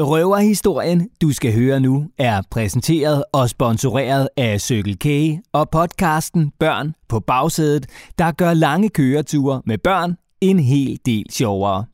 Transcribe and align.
Røverhistorien, 0.00 1.08
du 1.22 1.32
skal 1.32 1.54
høre 1.54 1.80
nu, 1.80 2.06
er 2.18 2.42
præsenteret 2.50 3.24
og 3.32 3.50
sponsoreret 3.50 4.28
af 4.36 4.60
Circle 4.60 4.96
K 4.96 5.06
og 5.52 5.70
podcasten 5.70 6.52
Børn 6.58 6.94
på 7.08 7.20
bagsædet, 7.20 7.86
der 8.18 8.32
gør 8.32 8.54
lange 8.54 8.88
køreture 8.88 9.62
med 9.66 9.78
børn 9.78 10.16
en 10.40 10.58
hel 10.58 10.98
del 11.06 11.26
sjovere. 11.30 11.84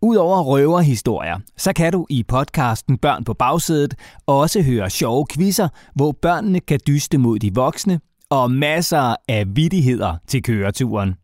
Udover 0.00 0.42
røverhistorier, 0.42 1.38
så 1.56 1.72
kan 1.72 1.92
du 1.92 2.06
i 2.10 2.22
podcasten 2.22 2.98
Børn 2.98 3.24
på 3.24 3.34
bagsædet 3.34 3.94
også 4.26 4.62
høre 4.62 4.90
sjove 4.90 5.26
quizzer, 5.32 5.68
hvor 5.94 6.12
børnene 6.22 6.60
kan 6.60 6.80
dyste 6.86 7.18
mod 7.18 7.38
de 7.38 7.54
voksne, 7.54 8.00
og 8.30 8.50
masser 8.50 9.14
af 9.28 9.44
vittigheder 9.56 10.16
til 10.26 10.42
køreturen. 10.42 11.14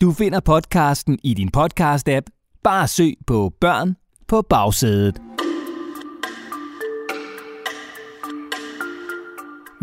Du 0.00 0.12
finder 0.12 0.40
podcasten 0.40 1.18
i 1.24 1.34
din 1.34 1.50
podcast-app. 1.56 2.58
Bare 2.64 2.88
søg 2.88 3.14
på 3.26 3.52
Børn 3.60 3.96
på 4.28 4.42
bagsædet. 4.42 5.27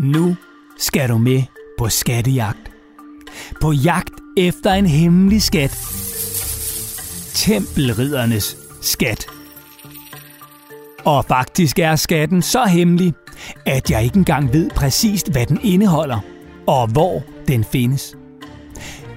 Nu 0.06 0.36
skal 0.78 1.08
du 1.08 1.18
med 1.18 1.42
på 1.78 1.88
skattejagt. 1.88 2.70
På 3.60 3.72
jagt 3.72 4.12
efter 4.36 4.72
en 4.72 4.86
hemmelig 4.86 5.42
skat. 5.42 5.70
Tempelriddernes 7.34 8.56
skat. 8.80 9.26
Og 11.04 11.24
faktisk 11.24 11.78
er 11.78 11.96
skatten 11.96 12.42
så 12.42 12.64
hemmelig, 12.64 13.14
at 13.64 13.90
jeg 13.90 14.04
ikke 14.04 14.16
engang 14.16 14.52
ved 14.52 14.70
præcist, 14.70 15.32
hvad 15.32 15.46
den 15.46 15.60
indeholder 15.62 16.20
og 16.66 16.86
hvor 16.86 17.22
den 17.48 17.64
findes. 17.64 18.16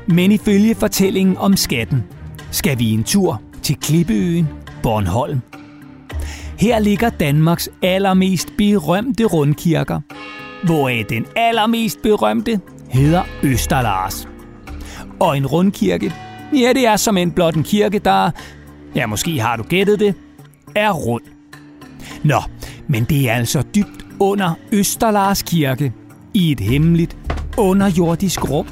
Men 0.07 0.31
ifølge 0.31 0.75
fortællingen 0.75 1.37
om 1.37 1.55
skatten, 1.55 2.03
skal 2.51 2.79
vi 2.79 2.91
en 2.91 3.03
tur 3.03 3.41
til 3.63 3.75
Klippeøen 3.75 4.47
Bornholm. 4.83 5.41
Her 6.59 6.79
ligger 6.79 7.09
Danmarks 7.09 7.69
allermest 7.81 8.47
berømte 8.57 9.23
rundkirker, 9.23 10.01
hvoraf 10.63 10.99
øh, 10.99 11.09
den 11.09 11.25
allermest 11.35 12.01
berømte 12.01 12.59
hedder 12.89 13.23
Østerlars. 13.43 14.27
Og 15.19 15.37
en 15.37 15.47
rundkirke, 15.47 16.13
ja 16.53 16.73
det 16.73 16.87
er 16.87 16.95
som 16.95 17.17
en 17.17 17.31
blot 17.31 17.55
en 17.55 17.63
kirke, 17.63 17.99
der, 17.99 18.31
ja 18.95 19.05
måske 19.05 19.39
har 19.39 19.55
du 19.55 19.63
gættet 19.63 19.99
det, 19.99 20.15
er 20.75 20.91
rund. 20.91 21.23
Nå, 22.23 22.41
men 22.87 23.03
det 23.03 23.29
er 23.29 23.33
altså 23.33 23.63
dybt 23.75 24.05
under 24.19 24.53
Østerlars 24.71 25.41
kirke, 25.41 25.93
i 26.33 26.51
et 26.51 26.59
hemmeligt 26.59 27.17
underjordisk 27.57 28.49
rum. 28.49 28.67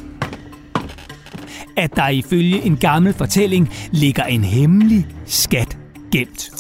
At 1.78 1.96
der 1.96 2.08
ifølge 2.08 2.62
en 2.62 2.78
gammel 2.78 3.14
fortælling 3.14 3.70
ligger 3.92 4.24
en 4.24 4.44
hemmelig 4.44 5.08
skat 5.26 5.78
gemt. 6.12 6.52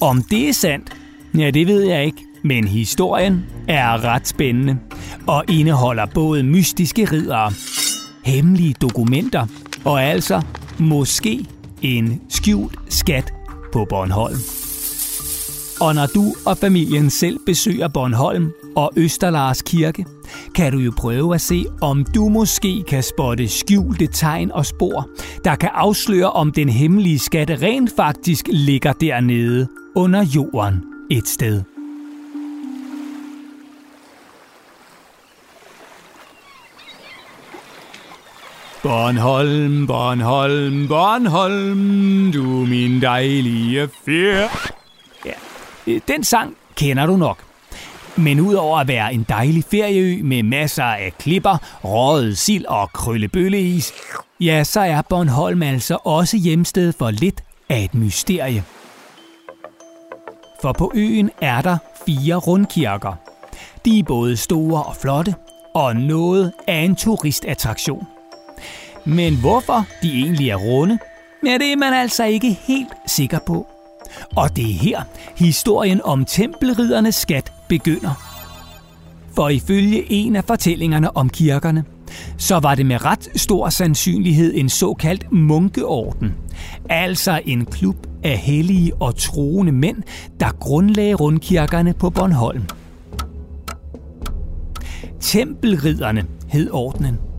Om 0.00 0.22
det 0.22 0.48
er 0.48 0.52
sandt, 0.52 0.96
ja 1.38 1.50
det 1.50 1.66
ved 1.66 1.82
jeg 1.82 2.04
ikke. 2.04 2.29
Men 2.42 2.68
historien 2.68 3.44
er 3.68 4.04
ret 4.04 4.28
spændende 4.28 4.78
og 5.26 5.44
indeholder 5.48 6.06
både 6.06 6.42
mystiske 6.42 7.04
ridere, 7.04 7.52
hemmelige 8.24 8.74
dokumenter 8.80 9.46
og 9.84 10.02
altså 10.02 10.42
måske 10.78 11.44
en 11.82 12.20
skjult 12.28 12.78
skat 12.88 13.32
på 13.72 13.86
Bornholm. 13.88 14.38
Og 15.80 15.94
når 15.94 16.06
du 16.06 16.34
og 16.46 16.58
familien 16.58 17.10
selv 17.10 17.38
besøger 17.46 17.88
Bornholm 17.88 18.52
og 18.76 18.90
Østerlars 18.96 19.62
Kirke, 19.62 20.04
kan 20.54 20.72
du 20.72 20.78
jo 20.78 20.92
prøve 20.96 21.34
at 21.34 21.40
se, 21.40 21.64
om 21.80 22.04
du 22.04 22.28
måske 22.28 22.82
kan 22.88 23.02
spotte 23.02 23.48
skjulte 23.48 24.06
tegn 24.06 24.52
og 24.52 24.66
spor, 24.66 25.08
der 25.44 25.54
kan 25.54 25.70
afsløre, 25.74 26.30
om 26.30 26.52
den 26.52 26.68
hemmelige 26.68 27.18
skat 27.18 27.50
rent 27.62 27.92
faktisk 27.96 28.48
ligger 28.52 28.92
dernede 28.92 29.68
under 29.96 30.24
jorden 30.24 30.84
et 31.10 31.28
sted. 31.28 31.62
Bornholm, 38.82 39.86
Bornholm, 39.86 40.88
Bornholm, 40.88 42.32
du 42.32 42.42
min 42.42 43.02
dejlige 43.02 43.88
fyr. 44.04 44.38
Ja, 45.24 45.32
øh, 45.86 46.00
den 46.08 46.24
sang 46.24 46.56
kender 46.74 47.06
du 47.06 47.16
nok. 47.16 47.38
Men 48.16 48.40
udover 48.40 48.78
at 48.78 48.88
være 48.88 49.14
en 49.14 49.26
dejlig 49.28 49.64
ferieø 49.70 50.22
med 50.22 50.42
masser 50.42 50.84
af 50.84 51.12
klipper, 51.18 51.56
røget 51.84 52.38
sild 52.38 52.64
og 52.64 52.92
krøllebølleis, 52.92 53.92
ja, 54.40 54.64
så 54.64 54.80
er 54.80 55.02
Bornholm 55.02 55.62
altså 55.62 55.98
også 56.04 56.36
hjemsted 56.36 56.92
for 56.98 57.10
lidt 57.10 57.42
af 57.68 57.84
et 57.84 57.94
mysterie. 57.94 58.64
For 60.62 60.72
på 60.72 60.92
øen 60.94 61.30
er 61.40 61.62
der 61.62 61.78
fire 62.06 62.34
rundkirker. 62.34 63.12
De 63.84 63.98
er 63.98 64.04
både 64.04 64.36
store 64.36 64.82
og 64.82 64.96
flotte, 64.96 65.34
og 65.74 65.96
noget 65.96 66.52
af 66.68 66.78
en 66.78 66.96
turistattraktion. 66.96 68.06
Men 69.04 69.36
hvorfor 69.36 69.86
de 70.02 70.12
egentlig 70.12 70.50
er 70.50 70.56
runde, 70.56 70.98
ja, 71.46 71.52
det 71.52 71.72
er 71.72 71.76
man 71.76 71.92
altså 71.94 72.24
ikke 72.24 72.52
helt 72.52 72.88
sikker 73.06 73.38
på. 73.46 73.66
Og 74.36 74.56
det 74.56 74.64
er 74.64 74.74
her 74.74 75.02
historien 75.36 76.00
om 76.04 76.24
tempelriddernes 76.24 77.14
skat 77.14 77.52
begynder. 77.68 78.30
For 79.34 79.48
ifølge 79.48 80.12
en 80.12 80.36
af 80.36 80.44
fortællingerne 80.44 81.16
om 81.16 81.28
kirkerne, 81.28 81.84
så 82.38 82.58
var 82.58 82.74
det 82.74 82.86
med 82.86 83.04
ret 83.04 83.28
stor 83.36 83.68
sandsynlighed 83.68 84.54
en 84.54 84.68
såkaldt 84.68 85.32
munkeorden. 85.32 86.34
Altså 86.88 87.40
en 87.44 87.64
klub 87.64 88.06
af 88.22 88.38
hellige 88.38 88.94
og 88.94 89.16
troende 89.16 89.72
mænd, 89.72 90.02
der 90.40 90.52
grundlagde 90.60 91.14
rundkirkerne 91.14 91.94
på 91.94 92.10
Bornholm. 92.10 92.62
Tempelridderne 95.20 96.26
hed 96.48 96.70
ordenen. 96.70 97.29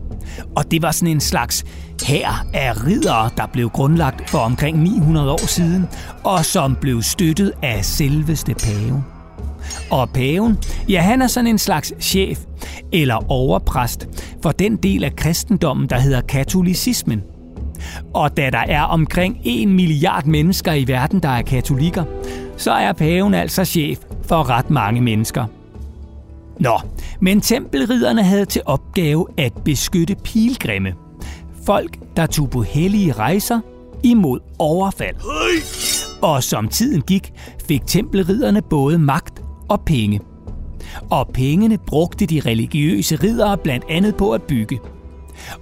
Og 0.56 0.70
det 0.70 0.82
var 0.82 0.90
sådan 0.90 1.08
en 1.08 1.20
slags 1.20 1.64
her 2.02 2.46
af 2.54 2.86
riddere, 2.86 3.30
der 3.36 3.46
blev 3.46 3.70
grundlagt 3.70 4.30
for 4.30 4.38
omkring 4.38 4.82
900 4.82 5.30
år 5.30 5.46
siden, 5.46 5.86
og 6.24 6.44
som 6.44 6.76
blev 6.80 7.02
støttet 7.02 7.52
af 7.62 7.84
selveste 7.84 8.54
pave. 8.54 9.04
Og 9.90 10.10
paven, 10.10 10.58
ja 10.88 11.00
han 11.00 11.22
er 11.22 11.26
sådan 11.26 11.46
en 11.46 11.58
slags 11.58 11.92
chef 12.00 12.38
eller 12.92 13.30
overpræst 13.30 14.08
for 14.42 14.52
den 14.52 14.76
del 14.76 15.04
af 15.04 15.16
kristendommen, 15.16 15.88
der 15.88 15.98
hedder 15.98 16.20
katolicismen. 16.20 17.22
Og 18.14 18.36
da 18.36 18.50
der 18.50 18.64
er 18.68 18.82
omkring 18.82 19.40
1 19.44 19.68
milliard 19.68 20.26
mennesker 20.26 20.72
i 20.72 20.88
verden, 20.88 21.20
der 21.20 21.28
er 21.28 21.42
katolikker, 21.42 22.04
så 22.56 22.72
er 22.72 22.92
paven 22.92 23.34
altså 23.34 23.64
chef 23.64 23.98
for 24.28 24.50
ret 24.50 24.70
mange 24.70 25.00
mennesker. 25.00 25.46
Nå, 26.60 26.80
men 27.20 27.40
tempelridderne 27.40 28.22
havde 28.22 28.44
til 28.44 28.62
opgave 28.66 29.26
at 29.36 29.52
beskytte 29.64 30.14
pilgrimme. 30.24 30.94
Folk, 31.66 31.98
der 32.16 32.26
tog 32.26 32.50
på 32.50 32.62
hellige 32.62 33.12
rejser 33.12 33.60
imod 34.02 34.40
overfald. 34.58 35.16
Og 36.22 36.42
som 36.42 36.68
tiden 36.68 37.02
gik, 37.02 37.32
fik 37.68 37.86
tempelridderne 37.86 38.62
både 38.62 38.98
magt 38.98 39.42
og 39.68 39.80
penge. 39.80 40.20
Og 41.10 41.28
pengene 41.34 41.78
brugte 41.86 42.26
de 42.26 42.40
religiøse 42.46 43.16
riddere 43.16 43.58
blandt 43.58 43.84
andet 43.88 44.16
på 44.16 44.30
at 44.30 44.42
bygge. 44.42 44.80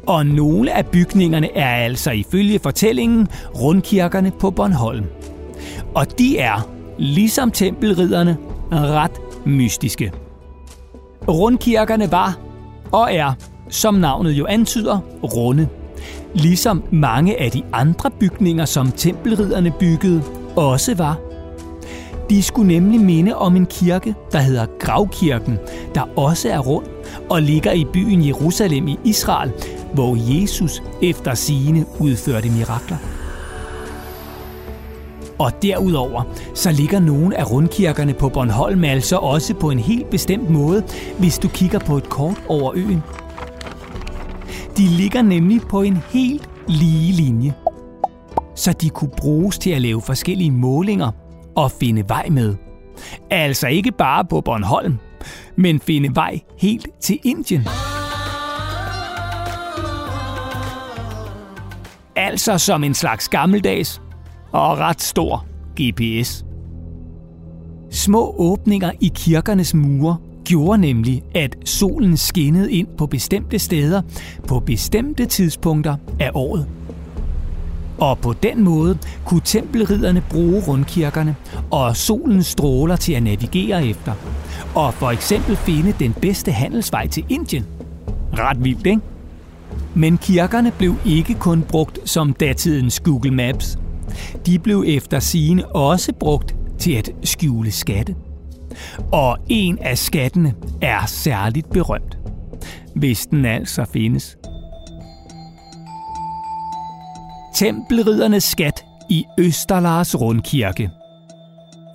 Og 0.06 0.26
nogle 0.26 0.72
af 0.72 0.86
bygningerne 0.86 1.56
er 1.56 1.74
altså 1.84 2.10
ifølge 2.10 2.58
fortællingen 2.58 3.28
rundkirkerne 3.54 4.30
på 4.30 4.50
Bornholm. 4.50 5.04
Og 5.94 6.18
de 6.18 6.38
er, 6.38 6.70
ligesom 6.98 7.50
tempelridderne, 7.50 8.36
ret 8.72 9.20
mystiske. 9.46 10.12
Rundkirkerne 11.28 12.12
var 12.12 12.38
og 12.92 13.14
er, 13.14 13.32
som 13.69 13.94
navnet 13.94 14.32
jo 14.32 14.47
antyder, 14.47 14.98
runde. 15.22 15.69
Ligesom 16.34 16.82
mange 16.91 17.41
af 17.41 17.50
de 17.50 17.62
andre 17.72 18.10
bygninger, 18.10 18.64
som 18.64 18.92
tempelridderne 18.92 19.72
byggede, 19.81 20.22
også 20.56 20.94
var. 20.94 21.19
De 22.31 22.42
skulle 22.42 22.69
nemlig 22.69 23.00
minde 23.00 23.37
om 23.37 23.56
en 23.56 23.67
kirke, 23.67 24.14
der 24.32 24.38
hedder 24.38 24.67
Gravkirken, 24.81 25.58
der 25.94 26.02
også 26.17 26.49
er 26.49 26.58
rund 26.58 26.87
og 27.31 27.43
ligger 27.43 27.72
i 27.72 27.84
byen 27.93 28.26
Jerusalem 28.26 28.88
i 28.88 28.99
Israel, 29.05 29.52
hvor 29.94 30.17
Jesus 30.40 30.82
efter 31.02 31.34
sigende 31.34 31.84
udførte 31.99 32.50
mirakler. 32.50 32.96
Og 35.40 35.62
derudover, 35.62 36.22
så 36.54 36.72
ligger 36.72 37.00
nogle 37.00 37.37
af 37.37 37.50
rundkirkerne 37.50 38.14
på 38.14 38.28
Bornholm 38.28 38.84
altså 38.84 39.16
også 39.16 39.54
på 39.54 39.70
en 39.70 39.78
helt 39.78 40.10
bestemt 40.10 40.50
måde, 40.50 40.84
hvis 41.19 41.38
du 41.38 41.48
kigger 41.48 41.78
på 41.78 41.96
et 41.96 42.08
kort 42.08 42.42
over 42.48 42.72
øen. 42.75 43.02
De 44.76 44.82
ligger 44.82 45.22
nemlig 45.22 45.60
på 45.60 45.82
en 45.82 45.98
helt 46.10 46.48
lige 46.69 47.12
linje, 47.12 47.54
så 48.54 48.72
de 48.72 48.90
kunne 48.90 49.10
bruges 49.16 49.58
til 49.58 49.70
at 49.70 49.82
lave 49.82 50.02
forskellige 50.02 50.50
målinger 50.50 51.10
og 51.56 51.70
finde 51.70 52.08
vej 52.08 52.28
med. 52.28 52.54
Altså 53.31 53.69
ikke 53.69 53.93
bare 53.93 54.25
på 54.25 54.40
Bornholm, 54.40 54.98
men 55.56 55.81
finde 55.81 56.14
vej 56.14 56.40
helt 56.58 56.88
til 57.00 57.19
Indien. 57.25 57.69
Altså 62.16 62.58
som 62.58 62.84
en 62.84 62.94
slags 62.94 63.28
gammeldags 63.28 64.00
og 64.52 64.79
ret 64.79 65.02
stor 65.02 65.47
GPS. 65.81 66.44
Små 67.91 68.35
åbninger 68.38 68.91
i 69.00 69.12
kirkernes 69.14 69.75
mure 69.75 70.17
gjorde 70.44 70.81
nemlig, 70.81 71.23
at 71.35 71.56
solen 71.64 72.17
skinnede 72.17 72.73
ind 72.73 72.88
på 72.99 73.06
bestemte 73.06 73.58
steder 73.58 74.02
på 74.49 74.61
bestemte 74.61 75.26
tidspunkter 75.26 75.97
af 76.20 76.31
året. 76.35 76.67
Og 77.99 78.19
på 78.19 78.32
den 78.32 78.64
måde 78.64 78.99
kunne 79.25 79.41
tempelridderne 79.44 80.23
bruge 80.31 80.62
rundkirkerne 80.69 81.37
og 81.70 81.96
solens 81.96 82.46
stråler 82.46 82.96
til 82.96 83.12
at 83.12 83.23
navigere 83.23 83.87
efter. 83.87 84.12
Og 84.75 84.94
for 84.94 85.11
eksempel 85.11 85.56
finde 85.56 85.94
den 85.99 86.12
bedste 86.12 86.53
handelsvej 86.53 87.08
til 87.08 87.25
Indien. 87.29 87.67
Ret 88.32 88.64
vildt, 88.64 88.87
ikke? 88.87 89.00
Men 89.94 90.19
kirkerne 90.19 90.73
blev 90.79 90.94
ikke 91.06 91.35
kun 91.35 91.62
brugt 91.62 91.99
som 92.05 92.32
datidens 92.32 93.00
Google 93.00 93.31
Maps. 93.31 93.79
De 94.46 94.58
blev 94.58 94.84
efter 94.86 95.18
sigende 95.18 95.66
også 95.66 96.12
brugt 96.20 96.56
til 96.78 96.92
at 96.92 97.10
skjule 97.24 97.70
skatte. 97.70 98.14
Og 99.12 99.38
en 99.48 99.78
af 99.78 99.98
skattene 99.98 100.54
er 100.82 101.06
særligt 101.06 101.70
berømt. 101.70 102.18
Hvis 102.94 103.26
den 103.26 103.44
altså 103.44 103.84
findes. 103.92 104.36
Tempelriddernes 107.54 108.44
skat 108.44 108.84
i 109.10 109.24
Østerlars 109.38 110.20
Rundkirke. 110.20 110.90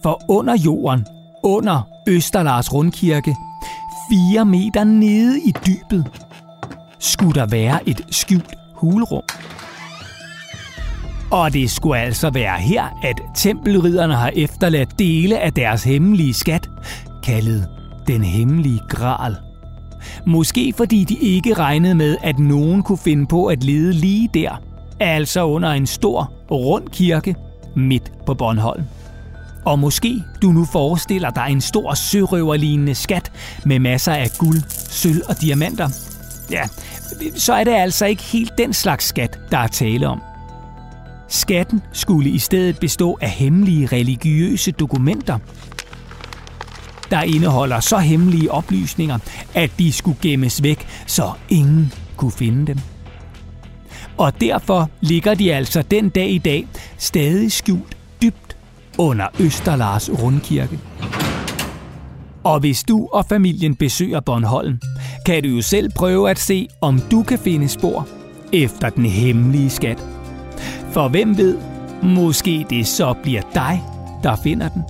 For 0.04 0.22
under 0.30 0.58
jorden, 0.66 1.06
under 1.44 1.82
Østerlars 2.08 2.74
Rundkirke, 2.74 3.36
4 4.34 4.46
meter 4.46 4.84
nede 4.84 5.40
i 5.42 5.54
dybet, 5.68 6.06
skulle 7.00 7.40
der 7.40 7.46
være 7.46 7.90
et 7.90 8.02
skjult 8.10 8.56
hulrum. 8.76 9.24
Og 11.32 11.54
det 11.54 11.72
skulle 11.72 12.00
altså 12.00 12.30
være 12.30 12.58
her, 12.58 13.00
at 13.04 13.22
tempelridderne 13.36 14.16
har 14.16 14.32
efterladt 14.36 15.00
dele 15.00 15.40
af 15.40 15.54
deres 15.54 15.84
hemmelige 15.84 16.34
skat, 16.34 16.70
kaldet 17.24 17.68
den 18.08 18.24
hemmelige 18.24 18.82
gral. 18.90 19.36
Måske 20.26 20.74
fordi 20.78 21.04
de 21.04 21.16
ikke 21.16 21.54
regnede 21.54 21.96
med, 21.96 22.18
at 22.24 22.40
nogen 22.40 22.84
kunne 22.84 22.98
finde 22.98 23.26
på 23.26 23.46
at 23.46 23.64
lede 23.64 23.94
lige 23.94 24.30
der, 24.34 24.62
altså 25.00 25.46
under 25.46 25.72
en 25.72 25.88
stor, 25.88 26.32
rund 26.52 26.90
kirke 26.90 27.36
midt 27.76 28.12
på 28.26 28.34
Bornholm. 28.34 28.84
Og 29.66 29.80
måske 29.80 30.24
du 30.42 30.48
nu 30.48 30.66
forestiller 30.66 31.30
dig 31.30 31.48
en 31.50 31.62
stor 31.62 31.94
sørøverlignende 31.94 32.96
skat 32.96 33.32
med 33.66 33.80
masser 33.80 34.14
af 34.14 34.30
guld, 34.38 34.62
sølv 34.70 35.22
og 35.30 35.42
diamanter. 35.42 35.90
Ja, 36.52 36.62
så 37.36 37.54
er 37.54 37.64
det 37.64 37.72
altså 37.72 38.06
ikke 38.06 38.24
helt 38.24 38.58
den 38.58 38.74
slags 38.74 39.06
skat, 39.06 39.40
der 39.52 39.58
er 39.58 39.68
tale 39.68 40.08
om. 40.08 40.22
Skatten 41.36 41.82
skulle 41.94 42.30
i 42.30 42.40
stedet 42.40 42.80
bestå 42.80 43.18
af 43.22 43.30
hemmelige 43.30 43.86
religiøse 43.86 44.72
dokumenter, 44.72 45.40
der 47.10 47.22
indeholder 47.22 47.80
så 47.80 47.98
hemmelige 47.98 48.52
oplysninger, 48.52 49.18
at 49.54 49.72
de 49.80 49.92
skulle 49.92 50.18
gemmes 50.22 50.64
væk, 50.64 50.88
så 51.08 51.32
ingen 51.50 51.94
kunne 52.18 52.32
finde 52.32 52.68
dem. 52.68 52.80
Og 54.18 54.42
derfor 54.42 54.90
ligger 55.02 55.34
de 55.34 55.54
altså 55.54 55.82
den 55.82 56.10
dag 56.10 56.30
i 56.30 56.38
dag 56.38 56.68
stadig 56.98 57.52
skjult 57.52 57.98
dybt 58.22 58.58
under 58.98 59.28
Østerlars 59.40 60.10
Rundkirke. 60.10 60.80
Og 62.44 62.60
hvis 62.60 62.84
du 62.84 63.10
og 63.14 63.26
familien 63.26 63.76
besøger 63.76 64.20
Bornholm, 64.20 64.80
kan 65.26 65.44
du 65.44 65.50
jo 65.50 65.62
selv 65.62 65.92
prøve 65.96 66.30
at 66.30 66.40
se, 66.40 66.68
om 66.82 67.00
du 67.12 67.24
kan 67.24 67.40
finde 67.40 67.68
spor 67.70 68.08
efter 68.54 68.90
den 68.90 69.06
hemmelige 69.06 69.70
skat. 69.70 70.15
For 70.96 71.08
hvem 71.08 71.38
ved, 71.38 71.58
måske 72.04 72.66
det 72.70 72.88
så 72.88 73.14
bliver 73.24 73.42
dig, 73.54 73.84
der 74.24 74.36
finder 74.36 74.70
den. 74.70 74.84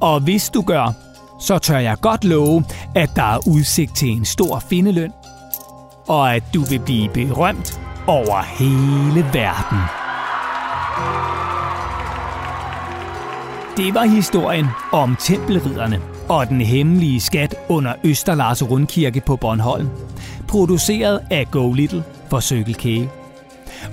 Og 0.00 0.20
hvis 0.20 0.50
du 0.50 0.62
gør, 0.62 0.92
så 1.40 1.58
tør 1.58 1.78
jeg 1.78 1.96
godt 2.00 2.24
love, 2.24 2.64
at 2.94 3.10
der 3.16 3.22
er 3.22 3.48
udsigt 3.48 3.96
til 3.96 4.08
en 4.08 4.24
stor 4.24 4.58
findeløn, 4.58 5.12
og 6.08 6.34
at 6.34 6.42
du 6.54 6.60
vil 6.60 6.78
blive 6.78 7.08
berømt 7.08 7.80
over 8.06 8.42
hele 8.42 9.26
verden. 9.32 9.78
Det 13.76 13.94
var 13.94 14.04
historien 14.04 14.66
om 14.92 15.16
tempelridderne 15.16 16.00
og 16.28 16.48
den 16.48 16.60
hemmelige 16.60 17.20
skat 17.20 17.54
under 17.68 17.94
Østerlars 18.04 18.70
Rundkirke 18.70 19.20
på 19.26 19.36
Bornholm, 19.36 19.88
produceret 20.48 21.20
af 21.30 21.50
Go 21.50 21.72
Little 21.72 22.04
for 22.30 22.40
Circle 22.40 22.74
K. 22.74 23.10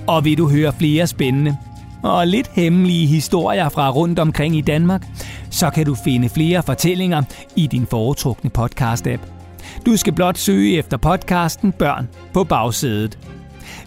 Og 0.06 0.24
vil 0.24 0.38
du 0.38 0.48
høre 0.48 0.72
flere 0.72 1.06
spændende 1.06 1.56
og 2.02 2.26
lidt 2.26 2.50
hemmelige 2.52 3.06
historier 3.06 3.68
fra 3.68 3.90
rundt 3.90 4.18
omkring 4.18 4.56
i 4.56 4.60
Danmark, 4.60 5.06
så 5.50 5.70
kan 5.70 5.86
du 5.86 5.94
finde 5.94 6.28
flere 6.28 6.62
fortællinger 6.62 7.22
i 7.56 7.66
din 7.66 7.86
foretrukne 7.86 8.50
podcast-app. 8.58 9.20
Du 9.86 9.96
skal 9.96 10.12
blot 10.12 10.38
søge 10.38 10.78
efter 10.78 10.96
podcasten 10.96 11.72
Børn 11.72 12.08
på 12.32 12.44
bagsædet. 12.44 13.18